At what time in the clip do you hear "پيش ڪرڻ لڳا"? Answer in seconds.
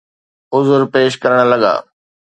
0.93-1.73